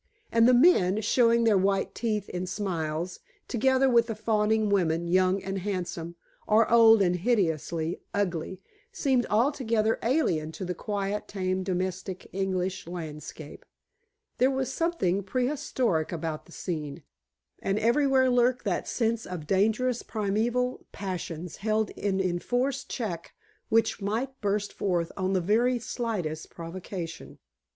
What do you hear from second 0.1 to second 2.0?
And the men, showing their white